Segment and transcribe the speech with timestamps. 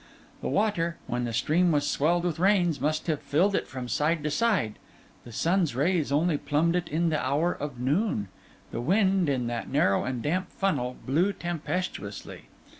[0.41, 4.23] The water, when the stream was swelled with rains, must have filled it from side
[4.23, 4.79] to side;
[5.25, 8.27] the sun's rays only plumbed it in the hour of noon;
[8.71, 12.45] the wind, in that narrow and damp funnel, blew tempestuously.